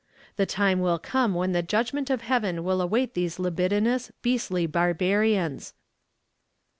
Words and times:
The 0.35 0.47
time 0.47 0.79
will 0.79 0.97
come 0.97 1.35
when 1.35 1.51
the 1.51 1.61
judgment 1.61 2.09
of 2.09 2.21
Heaven 2.23 2.63
will 2.63 2.81
await 2.81 3.13
these 3.13 3.37
libidinous, 3.37 4.11
beastly 4.23 4.65
barbarians. 4.65 5.75